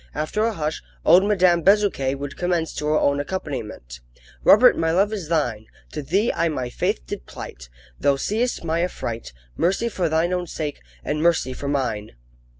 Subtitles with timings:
[0.15, 3.99] After a hush, old Madame Bezuquet would commence to her own accompaniment:
[4.43, 5.67] "Robert, my love is thine!
[5.91, 10.47] To thee I my faith did plight, Thou seest my affright, Mercy for thine own
[10.47, 12.13] sake, And mercy for mine!"